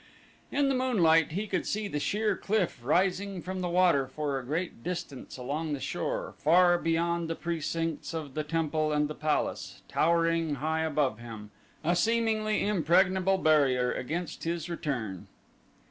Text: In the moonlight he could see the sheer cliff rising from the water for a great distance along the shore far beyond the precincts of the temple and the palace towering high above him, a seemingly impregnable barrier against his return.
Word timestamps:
In 0.51 0.67
the 0.67 0.73
moonlight 0.73 1.33
he 1.33 1.45
could 1.45 1.67
see 1.67 1.87
the 1.87 1.99
sheer 1.99 2.35
cliff 2.35 2.79
rising 2.81 3.39
from 3.39 3.61
the 3.61 3.69
water 3.69 4.07
for 4.07 4.39
a 4.39 4.43
great 4.43 4.83
distance 4.83 5.37
along 5.37 5.73
the 5.73 5.79
shore 5.79 6.33
far 6.39 6.79
beyond 6.79 7.29
the 7.29 7.35
precincts 7.35 8.11
of 8.11 8.33
the 8.33 8.43
temple 8.43 8.91
and 8.91 9.07
the 9.07 9.13
palace 9.13 9.83
towering 9.87 10.55
high 10.55 10.81
above 10.81 11.19
him, 11.19 11.51
a 11.83 11.95
seemingly 11.95 12.65
impregnable 12.65 13.37
barrier 13.37 13.91
against 13.91 14.43
his 14.43 14.71
return. 14.71 15.27